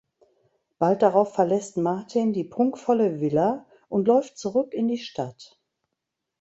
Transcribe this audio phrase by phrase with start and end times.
[0.79, 5.61] Bald darauf verlässt Martin die prunkvolle Villa und läuft zurück in die Stadt.